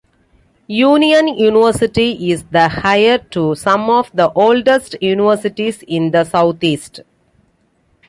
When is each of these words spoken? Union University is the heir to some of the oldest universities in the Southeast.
Union 0.83 1.27
University 1.27 2.31
is 2.31 2.41
the 2.45 2.81
heir 2.83 3.19
to 3.19 3.53
some 3.53 3.87
of 3.91 4.09
the 4.15 4.31
oldest 4.33 4.95
universities 4.99 5.83
in 5.87 6.09
the 6.09 6.23
Southeast. 6.23 7.01